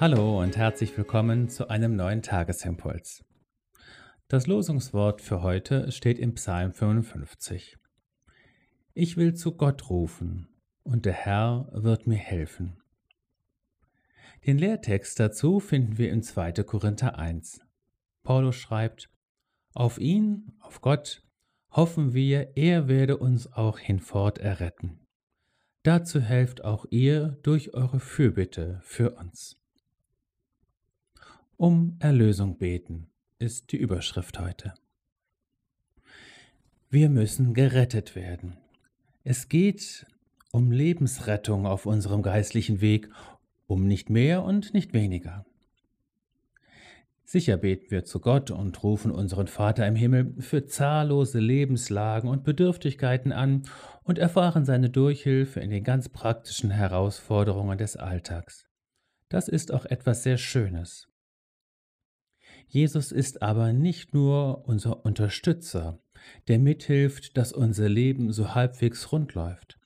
[0.00, 3.22] Hallo und herzlich willkommen zu einem neuen Tagesimpuls.
[4.28, 7.76] Das Losungswort für heute steht im Psalm 55.
[8.94, 10.48] Ich will zu Gott rufen,
[10.84, 12.82] und der Herr wird mir helfen.
[14.46, 16.52] Den Lehrtext dazu finden wir in 2.
[16.64, 17.60] Korinther 1.
[18.22, 19.10] Paulus schreibt,
[19.74, 21.22] Auf ihn, auf Gott,
[21.72, 25.06] hoffen wir, er werde uns auch hinfort erretten.
[25.82, 29.59] Dazu helft auch ihr durch eure Fürbitte für uns.
[31.62, 34.72] Um Erlösung beten ist die Überschrift heute.
[36.88, 38.56] Wir müssen gerettet werden.
[39.24, 40.06] Es geht
[40.52, 43.10] um Lebensrettung auf unserem geistlichen Weg,
[43.66, 45.44] um nicht mehr und nicht weniger.
[47.24, 52.42] Sicher beten wir zu Gott und rufen unseren Vater im Himmel für zahllose Lebenslagen und
[52.42, 53.64] Bedürftigkeiten an
[54.02, 58.64] und erfahren seine Durchhilfe in den ganz praktischen Herausforderungen des Alltags.
[59.28, 61.09] Das ist auch etwas sehr Schönes.
[62.68, 65.98] Jesus ist aber nicht nur unser Unterstützer,
[66.48, 69.78] der mithilft, dass unser Leben so halbwegs rund läuft,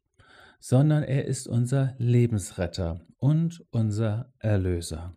[0.59, 5.17] sondern er ist unser Lebensretter und unser Erlöser.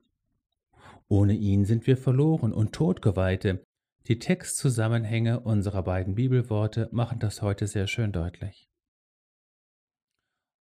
[1.08, 3.64] Ohne ihn sind wir verloren und Todgeweihte.
[4.08, 8.70] Die Textzusammenhänge unserer beiden Bibelworte machen das heute sehr schön deutlich.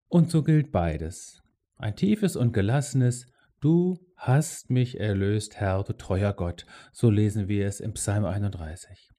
[0.08, 1.42] Und so gilt beides.
[1.76, 3.26] Ein tiefes und gelassenes
[3.60, 6.66] Du hast mich erlöst, Herr, du treuer Gott.
[6.92, 9.10] So lesen wir es im Psalm 31.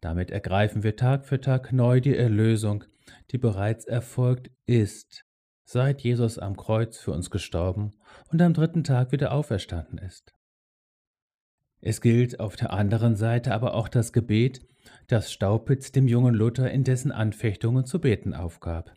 [0.00, 2.84] Damit ergreifen wir Tag für Tag neu die Erlösung,
[3.30, 5.24] die bereits erfolgt ist,
[5.64, 7.94] seit Jesus am Kreuz für uns gestorben
[8.30, 10.34] und am dritten Tag wieder auferstanden ist.
[11.80, 14.66] Es gilt auf der anderen Seite aber auch das Gebet,
[15.06, 18.92] das Staupitz dem jungen Luther in dessen Anfechtungen zu beten aufgab.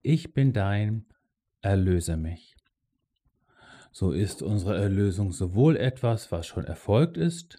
[0.00, 1.06] Ich bin dein,
[1.60, 2.54] erlöse mich
[3.94, 7.58] so ist unsere Erlösung sowohl etwas, was schon erfolgt ist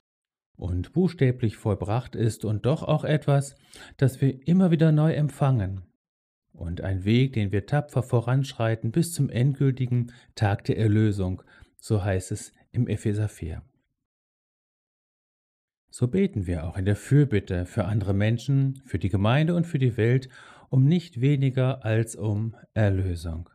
[0.58, 3.56] und buchstäblich vollbracht ist und doch auch etwas,
[3.96, 5.84] das wir immer wieder neu empfangen
[6.52, 11.42] und ein Weg, den wir tapfer voranschreiten bis zum endgültigen Tag der Erlösung,
[11.80, 13.62] so heißt es im Epheser 4.
[15.90, 19.80] So beten wir auch in der Fürbitte für andere Menschen, für die Gemeinde und für
[19.80, 20.28] die Welt
[20.70, 23.50] um nicht weniger als um Erlösung.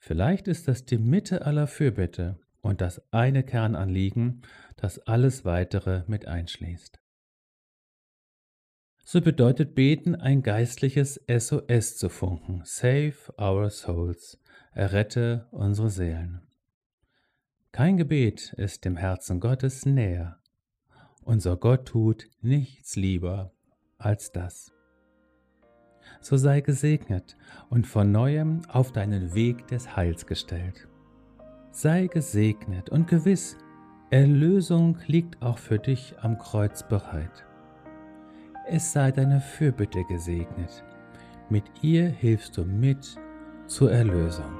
[0.00, 4.42] Vielleicht ist das die Mitte aller Fürbitte und das eine Kernanliegen,
[4.76, 6.98] das alles weitere mit einschließt.
[9.04, 12.62] So bedeutet Beten ein geistliches SOS zu funken.
[12.64, 14.38] Save our souls.
[14.72, 16.46] Errette unsere Seelen.
[17.70, 20.38] Kein Gebet ist dem Herzen Gottes näher.
[21.24, 23.52] Unser Gott tut nichts lieber
[23.98, 24.72] als das
[26.20, 27.36] so sei gesegnet
[27.68, 30.88] und von neuem auf deinen Weg des Heils gestellt.
[31.72, 33.56] Sei gesegnet und gewiss,
[34.10, 37.46] Erlösung liegt auch für dich am Kreuz bereit.
[38.68, 40.84] Es sei deine Fürbitte gesegnet,
[41.48, 43.16] mit ihr hilfst du mit
[43.66, 44.59] zur Erlösung.